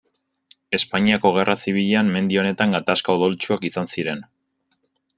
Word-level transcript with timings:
Espainiako 0.77 1.33
Gerra 1.35 1.55
Zibilean 1.65 2.11
mendi 2.17 2.41
honetan 2.45 2.75
gatazka 2.79 3.19
odoltsuak 3.21 3.71
izan 3.73 3.95
ziren. 3.97 4.29